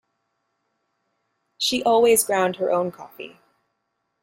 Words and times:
She 1.59 1.83
always 1.83 2.23
ground 2.23 2.55
her 2.55 2.71
own 2.71 2.89
coffee. 2.91 3.37